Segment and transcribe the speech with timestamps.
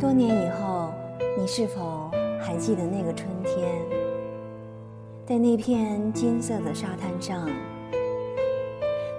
[0.00, 0.88] 多年以后，
[1.36, 2.10] 你是否
[2.40, 3.70] 还记得那个春天，
[5.26, 7.46] 在那片金色的沙滩上，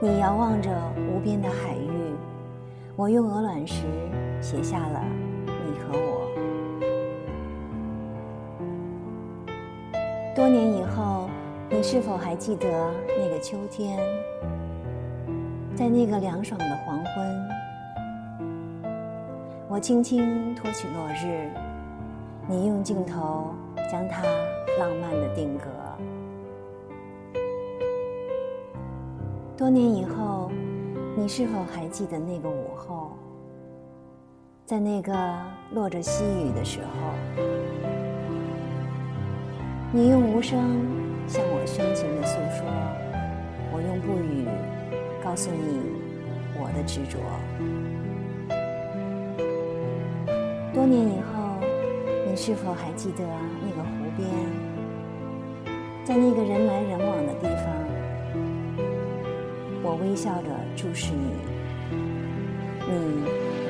[0.01, 0.71] 你遥望着
[1.13, 2.15] 无边的海域，
[2.95, 3.83] 我用鹅卵石
[4.41, 5.03] 写下了
[5.45, 6.27] 你和我。
[10.35, 11.29] 多年以后，
[11.69, 12.67] 你是否还记得
[13.19, 13.99] 那个秋天，
[15.75, 17.60] 在那个凉爽的黄昏？
[19.73, 21.49] 我轻轻托起落日，
[22.45, 23.55] 你用镜头
[23.89, 24.21] 将它
[24.77, 25.69] 浪漫的定格。
[29.55, 30.51] 多年以后，
[31.15, 33.11] 你是否还记得那个午后，
[34.65, 35.13] 在那个
[35.73, 37.41] 落着细雨的时候，
[39.93, 40.59] 你用无声
[41.29, 42.67] 向我深情的诉说，
[43.71, 44.49] 我用不语
[45.23, 45.79] 告诉你
[46.59, 47.17] 我的执着。
[50.73, 51.59] 多年以后，
[52.25, 53.25] 你是否还记得
[53.61, 54.29] 那个湖边，
[56.05, 57.65] 在那个人来人往的地方，
[59.83, 61.35] 我微笑着注视你，
[62.87, 62.91] 你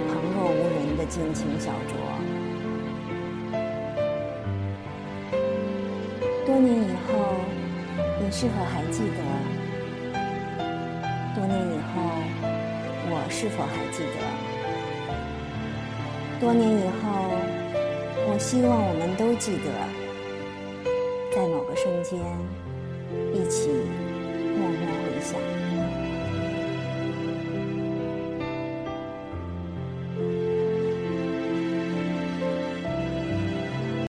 [0.08, 1.92] 旁若无人的尽情小酌。
[6.46, 7.12] 多年以后，
[8.22, 9.20] 你是否还记得？
[11.34, 11.98] 多年以后，
[13.10, 14.61] 我是否还记得？
[16.42, 17.30] 多年以后，
[18.28, 19.70] 我希望我们都记得，
[21.36, 22.20] 在某个瞬间，
[23.32, 23.70] 一起
[24.58, 25.40] 默默回想。